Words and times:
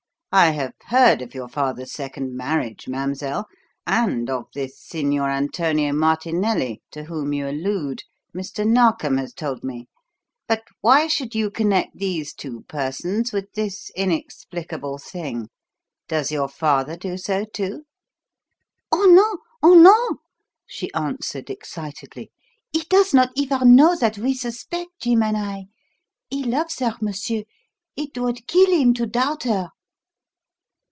"I 0.33 0.51
have 0.51 0.75
heard 0.85 1.21
of 1.21 1.35
your 1.35 1.49
father's 1.49 1.91
second 1.91 2.37
marriage, 2.37 2.87
mademoiselle, 2.87 3.47
and 3.85 4.29
of 4.29 4.45
this 4.53 4.79
Signor 4.81 5.29
Antonio 5.29 5.91
Martinelli, 5.91 6.81
to 6.91 7.03
whom 7.03 7.33
you 7.33 7.49
allude. 7.49 8.03
Mr. 8.33 8.65
Narkom 8.65 9.17
has 9.17 9.33
told 9.33 9.61
me. 9.61 9.89
But 10.47 10.61
why 10.79 11.07
should 11.07 11.35
you 11.35 11.51
connect 11.51 11.97
these 11.97 12.33
two 12.33 12.61
persons 12.69 13.33
with 13.33 13.51
this 13.55 13.91
inexplicable 13.93 14.99
thing? 14.99 15.49
Does 16.07 16.31
your 16.31 16.47
father 16.47 16.95
do 16.95 17.17
so, 17.17 17.43
too?" 17.43 17.83
"Oh, 18.89 19.07
no! 19.07 19.39
Oh, 19.61 19.73
no!" 19.73 20.19
she 20.65 20.93
answered 20.93 21.49
excitedly. 21.49 22.31
"He 22.71 22.83
does 22.89 23.13
not 23.13 23.31
even 23.35 23.75
know 23.75 23.97
that 23.97 24.17
we 24.17 24.33
suspect, 24.33 24.91
Jim 25.01 25.23
and 25.23 25.35
I. 25.35 25.65
He 26.29 26.41
loves 26.45 26.79
her, 26.79 26.95
monsieur. 27.01 27.43
It 27.97 28.17
would 28.17 28.47
kill 28.47 28.71
him 28.71 28.93
to 28.93 29.05
doubt 29.05 29.43
her." 29.43 29.71